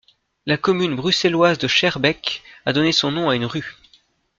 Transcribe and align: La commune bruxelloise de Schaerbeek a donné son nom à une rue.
La 0.47 0.57
commune 0.57 0.95
bruxelloise 0.95 1.59
de 1.59 1.67
Schaerbeek 1.67 2.41
a 2.65 2.73
donné 2.73 2.91
son 2.91 3.11
nom 3.11 3.29
à 3.29 3.35
une 3.35 3.45
rue. 3.45 3.75